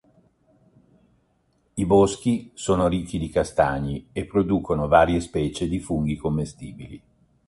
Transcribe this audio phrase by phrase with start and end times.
[1.75, 7.01] I boschi sono ricchi di castagni e producono varie specie di funghi commestibili.